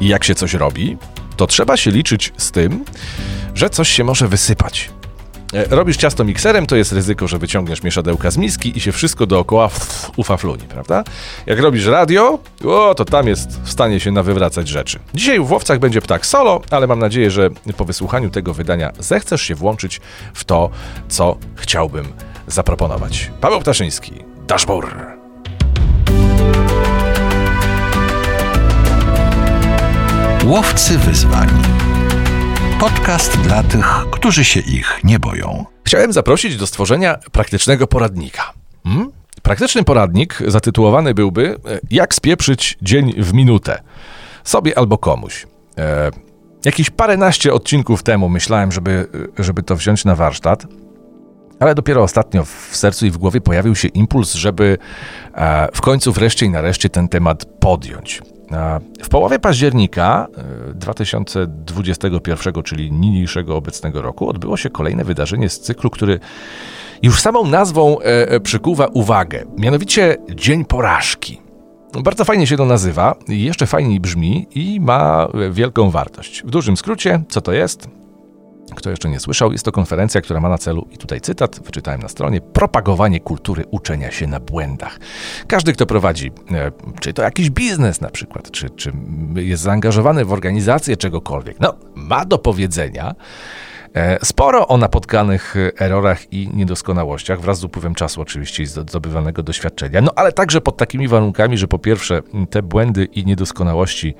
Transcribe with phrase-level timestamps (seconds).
[0.00, 0.96] I jak się coś robi,
[1.36, 2.84] to trzeba się liczyć z tym,
[3.54, 4.90] że coś się może wysypać.
[5.54, 9.26] E, robisz ciasto mikserem, to jest ryzyko, że wyciągniesz mieszadełka z miski i się wszystko
[9.26, 9.70] dookoła
[10.16, 11.04] ufafluni, prawda?
[11.46, 14.98] Jak robisz radio, o, to tam jest w stanie się nawywracać rzeczy.
[15.14, 19.42] Dzisiaj w Łowcach będzie ptak solo, ale mam nadzieję, że po wysłuchaniu tego wydania zechcesz
[19.42, 20.00] się włączyć
[20.34, 20.70] w to,
[21.08, 22.08] co chciałbym
[22.46, 23.30] zaproponować.
[23.40, 24.12] Paweł Ptaszyński,
[24.46, 25.19] Dashboard.
[30.50, 31.48] Łowcy wyzwań.
[32.80, 35.64] Podcast dla tych, którzy się ich nie boją.
[35.84, 38.52] Chciałem zaprosić do stworzenia praktycznego poradnika.
[38.84, 39.10] Hmm?
[39.42, 43.82] Praktyczny poradnik zatytułowany byłby e, Jak spieprzyć dzień w minutę.
[44.44, 45.46] Sobie albo komuś.
[45.78, 46.10] E,
[46.64, 49.08] jakieś paręnaście odcinków temu myślałem, żeby,
[49.38, 50.66] e, żeby to wziąć na warsztat,
[51.60, 54.78] ale dopiero ostatnio w sercu i w głowie pojawił się impuls, żeby
[55.34, 58.22] e, w końcu wreszcie i nareszcie ten temat podjąć.
[59.02, 60.26] W połowie października
[60.74, 66.20] 2021, e, czyli niniejszego obecnego roku, odbyło się kolejne wydarzenie z cyklu, który
[67.02, 71.40] już samą nazwą e, e, przykuwa uwagę, mianowicie Dzień Porażki.
[72.02, 76.42] Bardzo fajnie się to nazywa, jeszcze fajniej brzmi i ma wielką wartość.
[76.42, 77.99] W dużym skrócie, co to jest?
[78.74, 82.00] Kto jeszcze nie słyszał, jest to konferencja, która ma na celu, i tutaj cytat, wyczytałem
[82.00, 84.98] na stronie, propagowanie kultury uczenia się na błędach.
[85.46, 88.92] Każdy, kto prowadzi, e, czy to jakiś biznes na przykład, czy, czy
[89.34, 93.14] jest zaangażowany w organizację czegokolwiek, no, ma do powiedzenia
[94.22, 100.12] sporo o napotkanych errorach i niedoskonałościach, wraz z upływem czasu oczywiście i zdobywanego doświadczenia, no
[100.16, 104.14] ale także pod takimi warunkami, że po pierwsze te błędy i niedoskonałości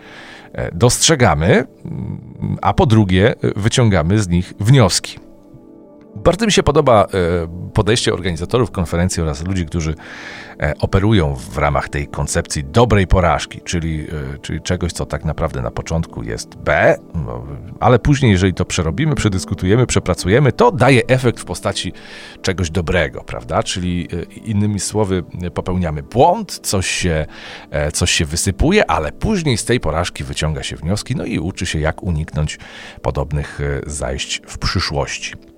[0.52, 5.18] E, dostrzegamy, mm, a po drugie wyciągamy z nich wnioski.
[6.30, 7.08] Bardzo mi się podoba e,
[7.74, 9.94] podejście organizatorów konferencji oraz ludzi, którzy
[10.60, 15.62] e, operują w ramach tej koncepcji dobrej porażki, czyli, e, czyli czegoś, co tak naprawdę
[15.62, 17.46] na początku jest B, no,
[17.80, 21.92] ale później, jeżeli to przerobimy, przedyskutujemy, przepracujemy, to daje efekt w postaci
[22.42, 23.62] czegoś dobrego, prawda?
[23.62, 24.08] Czyli
[24.44, 25.22] innymi słowy,
[25.54, 27.26] popełniamy błąd, coś się,
[27.92, 31.80] coś się wysypuje, ale później z tej porażki wyciąga się wnioski, no i uczy się,
[31.80, 32.58] jak uniknąć
[33.02, 35.49] podobnych zajść w przyszłości.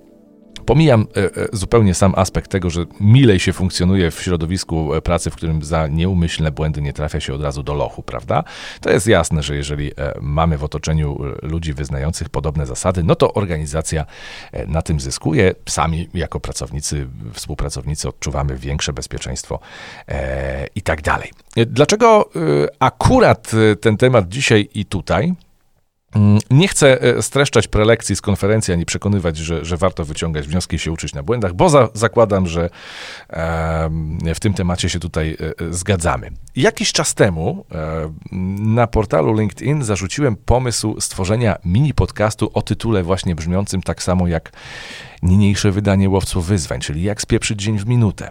[0.65, 5.29] Pomijam e, e, zupełnie sam aspekt tego, że milej się funkcjonuje w środowisku e, pracy,
[5.29, 8.43] w którym za nieumyślne błędy nie trafia się od razu do lochu, prawda?
[8.81, 9.91] To jest jasne, że jeżeli
[10.21, 14.05] mamy w otoczeniu ludzi wyznających podobne zasady, no to organizacja
[14.67, 15.55] na tym zyskuje.
[15.69, 19.59] Sami jako pracownicy, współpracownicy odczuwamy większe bezpieczeństwo
[20.75, 21.31] i tak dalej.
[21.55, 22.29] Dlaczego
[22.79, 23.51] akurat
[23.81, 25.33] ten temat dzisiaj i tutaj?
[26.15, 30.75] Mm, nie chcę e, streszczać prelekcji z konferencji, ani przekonywać, że, że warto wyciągać wnioski
[30.75, 32.69] i się uczyć na błędach, bo za, zakładam, że
[34.35, 36.29] w tym temacie się tutaj e, e, zgadzamy.
[36.55, 37.65] Jakiś czas temu
[38.59, 44.51] na portalu LinkedIn zarzuciłem pomysł stworzenia mini podcastu o tytule właśnie brzmiącym tak samo jak
[45.21, 48.29] niniejsze wydanie Łowców Wyzwań, czyli jak spieprzyć dzień w minutę.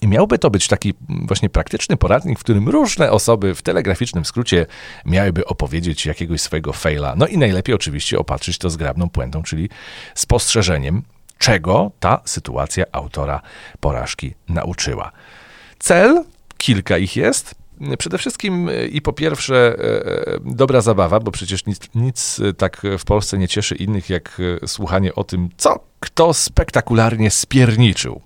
[0.00, 4.66] I miałby to być taki właśnie praktyczny poradnik, w którym różne osoby w telegraficznym skrócie
[5.06, 7.14] miałyby opowiedzieć jakiegoś swojego faila.
[7.16, 9.68] No i najlepiej oczywiście opatrzyć to zgrabną puentą, czyli
[10.14, 11.02] spostrzeżeniem,
[11.38, 13.40] czego ta sytuacja autora
[13.80, 15.12] porażki nauczyła.
[15.78, 16.24] Cel,
[16.58, 17.54] kilka ich jest.
[17.98, 22.82] Przede wszystkim e, i po pierwsze e, e, dobra zabawa, bo przecież nic, nic tak
[22.98, 28.20] w Polsce nie cieszy innych jak słuchanie o tym, co kto spektakularnie spierniczył.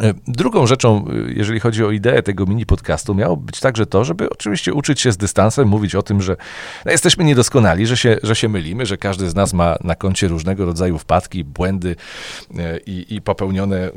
[0.00, 4.04] E, drugą rzeczą, e, jeżeli chodzi o ideę tego mini podcastu, miało być także to,
[4.04, 6.36] żeby oczywiście uczyć się z dystansem, mówić o tym, że
[6.84, 10.28] no, jesteśmy niedoskonali, że się, że się mylimy, że każdy z nas ma na koncie
[10.28, 11.96] różnego rodzaju wpadki, błędy
[12.58, 13.90] e, i, i popełnione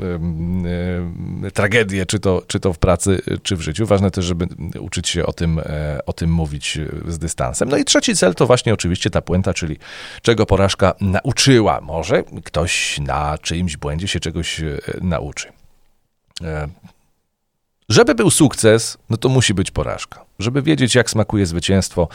[1.53, 3.85] tragedie, czy to, czy to w pracy, czy w życiu.
[3.85, 4.47] Ważne też, żeby
[4.79, 5.61] uczyć się o tym,
[6.05, 7.69] o tym mówić z dystansem.
[7.69, 9.77] No i trzeci cel to właśnie oczywiście ta puenta, czyli
[10.21, 11.81] czego porażka nauczyła.
[11.81, 14.61] Może ktoś na czyimś błędzie się czegoś
[15.01, 15.58] nauczy.
[16.41, 16.67] E,
[17.89, 20.28] żeby był sukces, no to musi być porażka.
[20.39, 22.07] Żeby wiedzieć, jak smakuje zwycięstwo,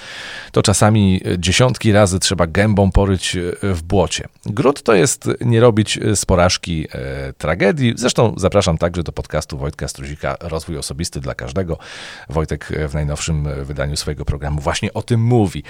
[0.52, 4.28] to czasami dziesiątki razy trzeba gębą poryć e, w błocie.
[4.46, 7.94] Gród to jest nie robić z porażki e, tragedii.
[7.96, 11.78] Zresztą zapraszam także do podcastu Wojtka Struzika Rozwój Osobisty dla Każdego.
[12.30, 15.62] Wojtek w najnowszym wydaniu swojego programu właśnie o tym mówi.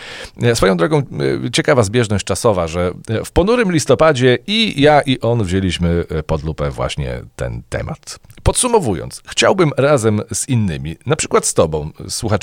[0.43, 2.93] E, swoją drogą e, ciekawa zbieżność czasowa, że
[3.25, 8.19] w ponurym listopadzie i ja i on wzięliśmy pod lupę właśnie ten temat.
[8.43, 11.91] Podsumowując, chciałbym razem z innymi, na przykład z tobą,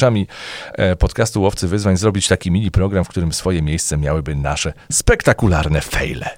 [0.02, 0.28] słuchaczami
[0.74, 5.82] e, podcastu Łowcy Wyzwań, zrobić taki mini program, w którym swoje miejsce miałyby nasze spektakularne
[5.82, 6.30] fejle.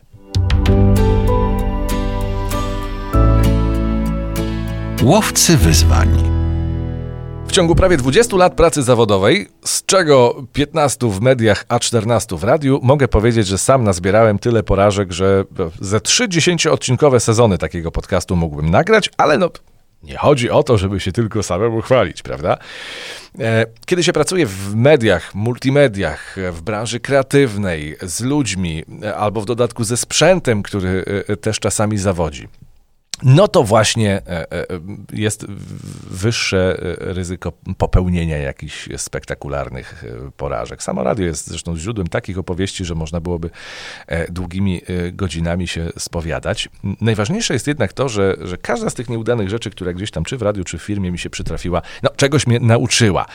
[5.04, 6.34] Łowcy Wyzwań
[7.54, 12.80] ciągu prawie 20 lat pracy zawodowej, z czego 15 w mediach, a 14 w radiu,
[12.84, 15.44] mogę powiedzieć, że sam nazbierałem tyle porażek, że
[15.82, 19.50] ze 3 10-odcinkowe sezony takiego podcastu mógłbym nagrać, ale no
[20.04, 22.58] nie chodzi o to, żeby się tylko samemu chwalić, prawda?
[23.40, 29.46] E, kiedy się pracuje w mediach, multimediach, w branży kreatywnej, z ludźmi, e, albo w
[29.46, 32.48] dodatku ze sprzętem, który e, też czasami zawodzi,
[33.22, 34.66] no to właśnie e, e,
[35.14, 35.46] jest
[36.10, 40.06] wyższe e, ryzyko popełnienia jakichś spektakularnych
[40.38, 40.84] porażek.
[40.84, 43.50] Samo radio jest zresztą źródłem takich opowieści, że można byłoby
[44.30, 44.82] długimi
[45.12, 46.70] godzinami się spowiadać.
[47.02, 50.38] Najważniejsze jest jednak to, że, że każda z tych nieudanych rzeczy, która gdzieś tam czy
[50.38, 53.26] w radiu, czy w firmie mi się przytrafiła, no czegoś mnie nauczyła.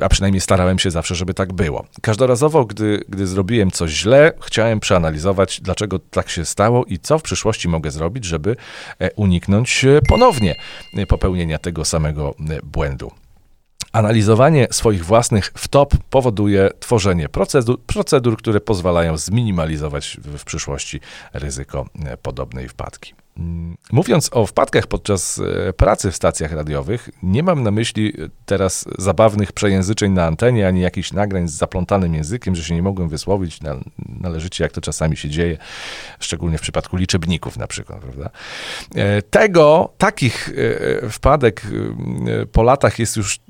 [0.00, 1.84] A przynajmniej starałem się zawsze, żeby tak było.
[2.02, 7.22] Każdorazowo, gdy, gdy zrobiłem coś źle, chciałem przeanalizować, dlaczego tak się stało i co w
[7.22, 8.56] przyszłości mogę zrobić, żeby
[8.98, 10.54] e, uniknąć e, ponownie
[10.96, 13.10] e, popełnienia tego samego błędu.
[13.92, 21.00] Analizowanie swoich własnych wtop powoduje tworzenie procedur, procedur, które pozwalają zminimalizować w przyszłości
[21.32, 21.86] ryzyko
[22.22, 23.14] podobnej wpadki.
[23.38, 28.12] Mm, mówiąc o wpadkach podczas e, pracy w stacjach radiowych, nie mam na myśli
[28.46, 33.08] teraz zabawnych przejęzyczeń na antenie, ani jakichś nagrań z zaplątanym językiem, że się nie mogłem
[33.08, 33.58] wysłowić
[34.20, 35.58] należycie, jak to czasami się dzieje,
[36.20, 38.30] szczególnie w przypadku liczebników na przykład, prawda?
[38.94, 40.50] E, tego, takich
[41.02, 41.62] e, wpadek
[42.52, 43.40] po latach jest już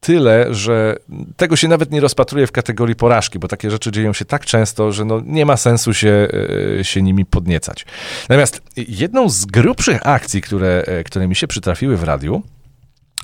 [0.00, 0.96] tyle, że
[1.36, 4.92] tego się nawet nie rozpatruje w kategorii porażki, bo takie rzeczy dzieją się tak często,
[4.92, 6.28] że no nie ma sensu się,
[6.82, 7.86] się nimi podniecać.
[8.28, 8.62] Natomiast
[9.06, 12.42] jedną z grubszych akcji, które, e, które mi się przytrafiły w radiu,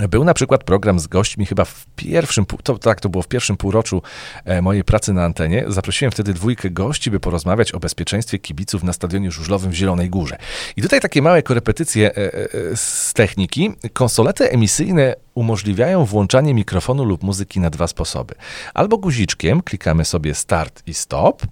[0.09, 3.57] był na przykład program z gośćmi chyba w pierwszym, to, tak to było w pierwszym
[3.57, 4.03] półroczu
[4.45, 5.65] e, mojej pracy na antenie.
[5.69, 10.37] Zaprosiłem wtedy dwójkę gości, by porozmawiać o bezpieczeństwie kibiców na stadionie żużlowym w Zielonej Górze.
[10.77, 13.73] I tutaj takie małe korepetycje e, z techniki.
[13.93, 18.35] Konsolety emisyjne umożliwiają włączanie mikrofonu lub muzyki na dwa sposoby.
[18.75, 21.43] Albo guziczkiem klikamy sobie start i stop,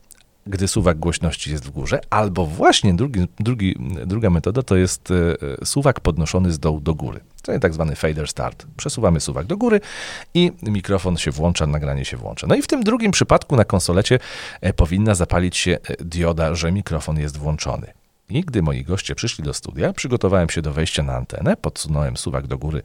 [0.47, 3.77] gdy suwak głośności jest w górze, albo właśnie drugi, drugi,
[4.07, 7.21] druga metoda to jest e, suwak podnoszony z dołu do góry.
[7.43, 8.67] To jest tak zwany fader start.
[8.77, 9.81] Przesuwamy suwak do góry
[10.35, 12.47] i mikrofon się włącza, nagranie się włącza.
[12.47, 14.19] No i w tym drugim przypadku na konsolecie
[14.61, 17.93] e, powinna zapalić się e, dioda, że mikrofon jest włączony.
[18.31, 22.47] I gdy moi goście przyszli do studia, przygotowałem się do wejścia na antenę, podsunąłem suwak
[22.47, 22.83] do góry,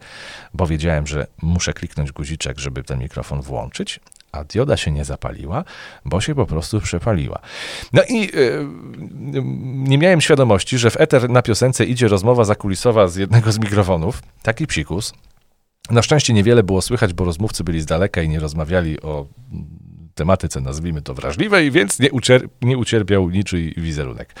[0.54, 4.00] bo wiedziałem, że muszę kliknąć guziczek, żeby ten mikrofon włączyć,
[4.38, 5.64] a dioda się nie zapaliła,
[6.04, 7.38] bo się po prostu przepaliła.
[7.92, 8.68] No i yy,
[9.64, 14.22] nie miałem świadomości, że w eter na piosence idzie rozmowa zakulisowa z jednego z mikrofonów,
[14.42, 15.12] taki psikus.
[15.90, 19.26] Na szczęście niewiele było słychać, bo rozmówcy byli z daleka i nie rozmawiali o
[20.16, 24.34] tematyce, nazwijmy to wrażliwej, więc nie, ucier nie ucierpiał niczyj wizerunek.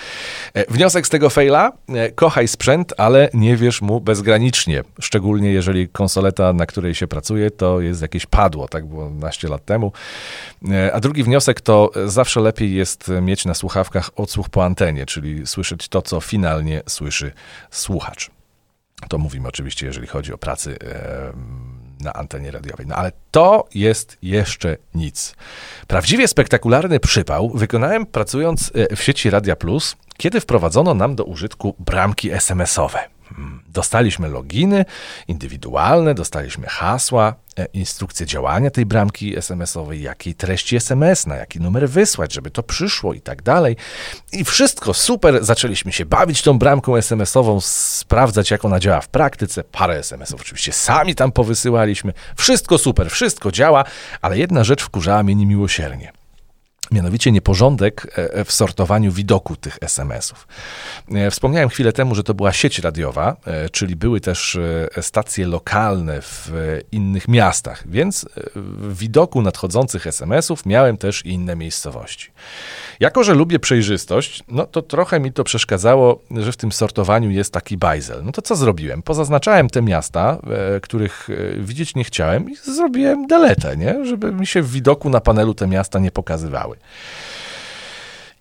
[0.54, 5.88] E, wniosek z tego faila, e, kochaj sprzęt, ale nie wierz mu bezgranicznie, szczególnie jeżeli
[5.88, 9.92] konsoleta, na której się pracuje, to jest jakieś padło, tak było naście lat temu.
[10.70, 15.46] E, a drugi wniosek to zawsze lepiej jest mieć na słuchawkach odsłuch po antenie, czyli
[15.46, 17.32] słyszeć to, co finalnie słyszy
[17.70, 18.30] słuchacz.
[19.08, 20.78] To mówimy oczywiście, jeżeli chodzi o pracy
[22.00, 22.86] na antenie radiowej.
[22.86, 25.34] No ale to jest jeszcze nic.
[25.86, 31.74] Prawdziwie spektakularny przypał wykonałem pracując e, w sieci Radia Plus, kiedy wprowadzono nam do użytku
[31.78, 33.16] bramki SMS-owe.
[33.28, 34.84] Hmm, dostaliśmy loginy
[35.28, 41.88] indywidualne, dostaliśmy hasła, e, instrukcję działania tej bramki SMS-owej, jakiej treści SMS, na jaki numer
[41.88, 43.76] wysłać, żeby to przyszło i tak dalej.
[44.32, 45.44] I wszystko super.
[45.44, 49.64] Zaczęliśmy się bawić tą bramką SMS-ową, sprawdzać, jak ona działa w praktyce.
[49.64, 52.12] Parę SMS-ów oczywiście sami tam powysyłaliśmy.
[52.36, 53.84] Wszystko super, wszystko działa,
[54.22, 56.12] ale jedna rzecz wkurzała mnie niemiłosiernie.
[56.92, 60.48] Mianowicie nieporządek e, e, w sortowaniu widoku tych SMS-ów.
[61.14, 63.36] E, wspomniałem chwilę temu, że to była sieć radiowa,
[63.72, 64.58] czyli były też
[65.00, 66.52] stacje lokalne w
[66.92, 72.30] innych miastach, więc w widoku nadchodzących SMS-ów miałem też inne miejscowości.
[73.00, 77.52] Jako, że lubię przejrzystość, no to trochę mi to przeszkadzało, że w tym sortowaniu jest
[77.52, 78.24] taki bajzel.
[78.24, 79.02] No to co zrobiłem?
[79.02, 80.38] Pozaznaczałem te miasta,
[80.82, 81.28] których
[81.58, 84.04] widzieć nie chciałem i zrobiłem deletę, nie?
[84.04, 86.75] żeby mi się w widoku na panelu te miasta nie pokazywały.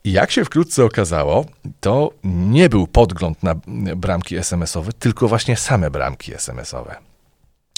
[0.03, 1.45] I jak się wkrótce okazało,
[1.79, 3.55] to nie był podgląd na
[3.95, 6.95] bramki SMS-owe, tylko właśnie same bramki SMS-owe.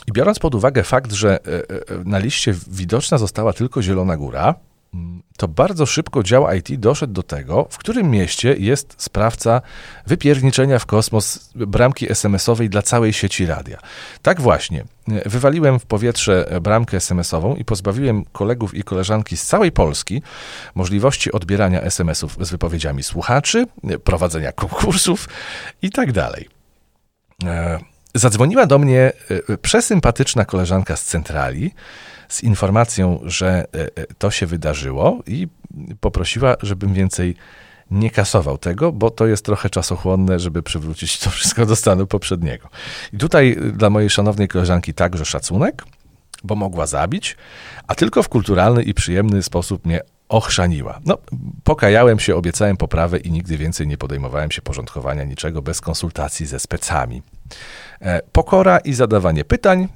[0.08, 1.64] I biorąc pod uwagę fakt, że e, e,
[2.06, 4.56] na liście widoczna została tylko Zielona Góra,
[5.38, 9.62] to bardzo szybko dział IT doszedł do tego, w którym mieście jest sprawca
[10.08, 13.78] wypierniczenia w kosmos bramki SMS-owej dla całej sieci radia.
[14.22, 14.86] Tak właśnie,
[15.26, 20.22] wywaliłem w powietrze bramkę SMS-ową i pozbawiłem kolegów i koleżanki z całej Polski
[20.76, 23.66] możliwości odbierania SMS-ów z wypowiedziami słuchaczy,
[24.04, 25.30] prowadzenia konkursów
[25.82, 26.50] i tak dalej.
[28.16, 29.12] E, zadzwoniła do mnie
[29.62, 31.72] przesympatyczna koleżanka z centrali
[32.28, 33.66] z informacją, że
[34.18, 35.48] to się wydarzyło i
[36.00, 37.36] poprosiła, żebym więcej
[37.92, 42.70] nie kasował tego, bo to jest trochę czasochłonne, żeby przywrócić to wszystko do stanu poprzedniego.
[43.14, 45.84] I tutaj dla mojej szanownej koleżanki także szacunek,
[46.44, 47.38] bo mogła zabić,
[47.88, 51.00] a tylko w kulturalny i przyjemny sposób mnie ochrzaniła.
[51.06, 51.18] No,
[51.64, 56.60] pokajałem się, obiecałem poprawę i nigdy więcej nie podejmowałem się porządkowania niczego bez konsultacji ze
[56.60, 57.22] specami.
[58.02, 59.88] E, pokora i zadawanie pytań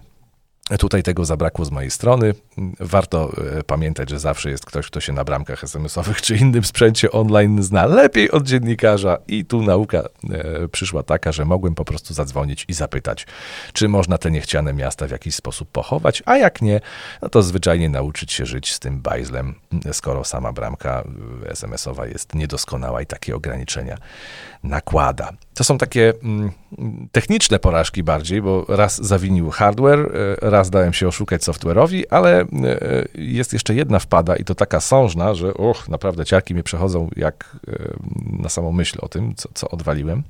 [0.79, 2.33] Tutaj tego zabrakło z mojej strony.
[2.79, 7.11] Warto e, pamiętać, że zawsze jest ktoś, kto się na bramkach SMS-owych czy innym sprzęcie
[7.11, 9.17] online zna lepiej od dziennikarza.
[9.27, 13.27] I tu nauka e, przyszła taka, że mogłem po prostu zadzwonić i zapytać,
[13.73, 16.81] czy można te niechciane miasta w jakiś sposób pochować, a jak nie,
[17.21, 19.55] no to zwyczajnie nauczyć się żyć z tym bajzlem,
[19.91, 21.03] skoro sama bramka
[21.45, 23.97] e, SMS-owa jest niedoskonała i takie ograniczenia
[24.63, 25.33] nakłada.
[25.61, 26.51] To są takie mm,
[27.11, 32.47] techniczne porażki bardziej, bo raz zawinił hardware, raz dałem się oszukać software'owi, ale e,
[33.15, 37.57] jest jeszcze jedna wpada i to taka sążna, że och, naprawdę ciarki mi przechodzą jak
[37.67, 37.93] e,
[38.43, 40.23] na samą myśl o tym, co, co odwaliłem.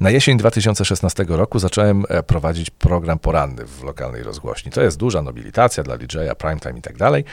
[0.00, 4.72] Na jesień 2016 roku zacząłem e, prowadzić program poranny w lokalnej rozgłośni.
[4.72, 7.24] To jest duża nobilitacja dla DJ-a, primetime i tak dalej.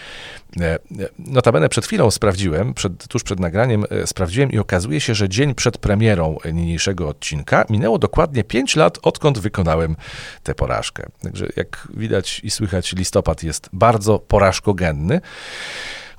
[0.59, 0.79] E, e,
[1.19, 5.77] notabene przed chwilą sprawdziłem, przed, tuż przed nagraniem sprawdziłem i okazuje się, że dzień przed
[5.77, 9.95] premierą niniejszego odcinka minęło dokładnie 5 lat, odkąd wykonałem
[10.43, 11.05] tę porażkę.
[11.23, 15.21] Także jak widać i słychać, listopad jest bardzo porażkogenny.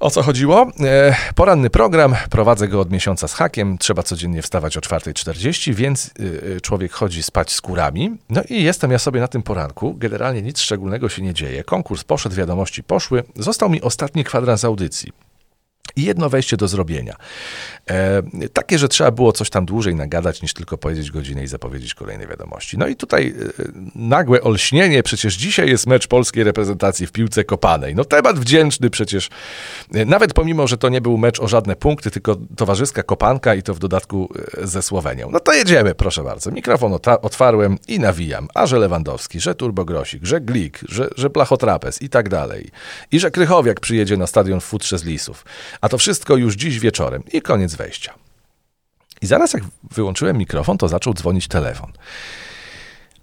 [0.00, 0.66] O co chodziło?
[0.80, 6.06] E, poranny program, prowadzę go od miesiąca z hakiem, trzeba codziennie wstawać o 4.40, więc
[6.06, 8.16] e, e, człowiek chodzi spać z kurami.
[8.30, 11.64] No i jestem ja sobie na tym poranku, generalnie nic szczególnego się nie dzieje.
[11.64, 15.12] Konkurs poszedł, wiadomości poszły, został mi ostatni kwadrans audycji.
[15.96, 17.16] I jedno wejście do zrobienia.
[17.90, 21.94] E, takie, że trzeba było coś tam dłużej nagadać, niż tylko powiedzieć godzinę i zapowiedzieć
[21.94, 22.78] kolejne wiadomości.
[22.78, 23.62] No i tutaj e,
[23.94, 27.94] nagłe olśnienie, przecież dzisiaj jest mecz polskiej reprezentacji w piłce kopanej.
[27.94, 29.28] No temat wdzięczny przecież,
[29.94, 33.62] e, nawet pomimo, że to nie był mecz o żadne punkty, tylko towarzyska kopanka i
[33.62, 34.28] to w dodatku
[34.62, 35.30] e, ze Słowenią.
[35.30, 36.50] No to jedziemy, proszę bardzo.
[36.50, 36.92] Mikrofon
[37.22, 38.48] otwarłem i nawijam.
[38.54, 42.70] A że Lewandowski, że Turbogrosik, że Glik, że, że Plachotrapez i tak dalej.
[43.12, 45.44] I że Krychowiak przyjedzie na stadion w futrze z Lisów.
[45.80, 48.14] A to wszystko już dziś wieczorem i koniec wejścia.
[49.22, 51.92] I zaraz jak wyłączyłem mikrofon, to zaczął dzwonić telefon.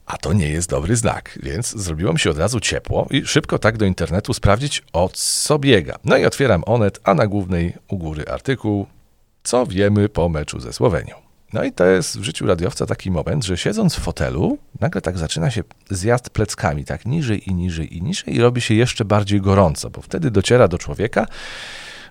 [0.06, 3.60] A to nie jest dobry znak, więc zrobiło mi się od razu ciepło i szybko
[3.60, 5.96] tak do internetu sprawdzić, o co biega.
[6.04, 8.88] No i otwieram Onet, a na głównej u góry artykuł,
[9.44, 11.16] co wiemy po meczu ze Słowenią.
[11.54, 15.18] No i to jest w życiu radiowca taki moment, że siedząc w fotelu, nagle tak
[15.18, 19.42] zaczyna się zjazd pleckami, tak niżej i niżej i niżej i robi się jeszcze bardziej
[19.42, 21.28] gorąco, bo wtedy dociera do człowieka,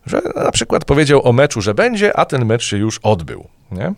[0.06, 3.48] że na przykład powiedział o meczu, że będzie, a ten mecz się już odbył.
[3.70, 3.94] Nie?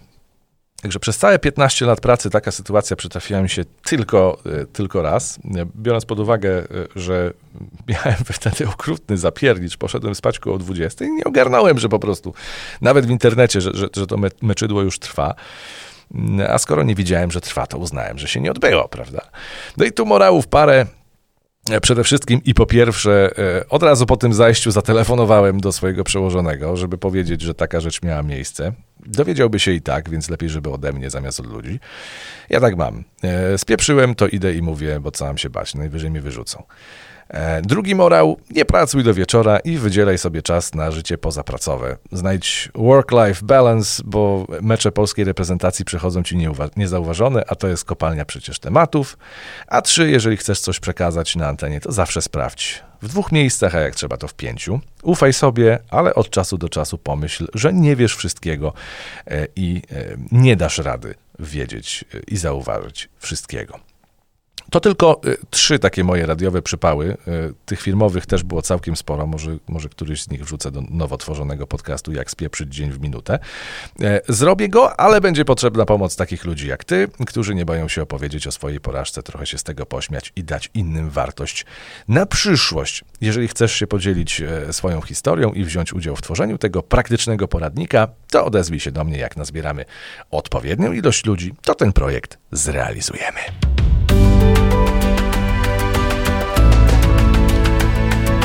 [0.82, 5.38] Także przez całe 15 lat pracy taka sytuacja przytrafiła mi się tylko, e, tylko raz.
[5.76, 6.64] Biorąc pod uwagę, e,
[6.96, 7.32] że
[7.88, 12.34] miałem wtedy okrutny zapiernicz, poszedłem spać koło 20 i nie ogarnąłem, że po prostu
[12.80, 15.34] nawet w internecie, że, że, że to meczydło już trwa.
[16.48, 19.20] A skoro nie widziałem, że trwa, to uznałem, że się nie odbyło, prawda?
[19.76, 20.86] No i tu morałów parę.
[21.82, 26.76] Przede wszystkim i po pierwsze, e, od razu po tym zajściu zatelefonowałem do swojego przełożonego,
[26.76, 28.72] żeby powiedzieć, że taka rzecz miała miejsce.
[29.06, 31.80] Dowiedziałby się i tak, więc lepiej, żeby ode mnie zamiast od ludzi.
[32.50, 33.04] Ja tak mam.
[33.22, 36.62] E, spieprzyłem, to idę i mówię, bo co mam się bać, najwyżej mi wyrzucą.
[37.28, 41.96] E, drugi morał, nie pracuj do wieczora i wydzielaj sobie czas na życie pozapracowe.
[42.12, 46.36] Znajdź work-life balance, bo mecze polskiej reprezentacji przychodzą ci
[46.76, 49.18] niezauważone, a to jest kopalnia przecież tematów.
[49.66, 52.82] A trzy, jeżeli chcesz coś przekazać na antenie, to zawsze sprawdź.
[53.02, 54.80] W dwóch miejscach, a jak trzeba to w pięciu.
[55.02, 58.72] Ufaj sobie, ale od czasu do czasu pomyśl, że nie wiesz wszystkiego
[59.26, 63.80] e, i e, nie dasz rady wiedzieć i zauważyć wszystkiego.
[64.70, 67.16] To tylko y, trzy takie moje radiowe przypały.
[67.28, 69.26] Y, tych filmowych też było całkiem sporo.
[69.26, 73.38] Może, może któryś z nich wrzucę do nowo tworzonego podcastu, jak spieprzyć dzień w minutę.
[74.02, 78.02] E, zrobię go, ale będzie potrzebna pomoc takich ludzi jak ty, którzy nie boją się
[78.02, 81.66] opowiedzieć o swojej porażce, trochę się z tego pośmiać i dać innym wartość
[82.08, 83.04] na przyszłość.
[83.20, 88.08] Jeżeli chcesz się podzielić e, swoją historią i wziąć udział w tworzeniu tego praktycznego poradnika,
[88.30, 89.84] to odezwij się do mnie, jak nazbieramy
[90.30, 93.40] odpowiednią ilość ludzi, to ten projekt zrealizujemy.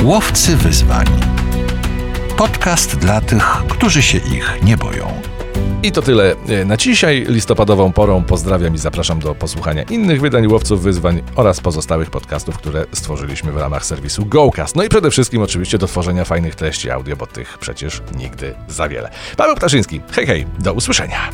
[0.04, 1.06] Łowcy wyzwań.
[2.36, 5.20] Podcast dla tych, którzy się ich nie boją.
[5.82, 7.26] I to tyle e, na dzisiaj.
[7.28, 12.86] Listopadową porą pozdrawiam i zapraszam do posłuchania innych wydań Łowców Wyzwań oraz pozostałych podcastów, które
[12.92, 14.76] stworzyliśmy w ramach serwisu GoCast.
[14.76, 18.88] No i przede wszystkim oczywiście do tworzenia fajnych treści audio, bo tych przecież nigdy za
[18.88, 19.10] wiele.
[19.36, 21.30] Paweł Ptaszyński, hej hej, do usłyszenia.